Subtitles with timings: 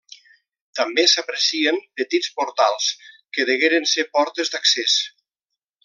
[0.79, 2.89] També s'aprecien petits portals
[3.37, 4.99] que degueren ser portes d'accés.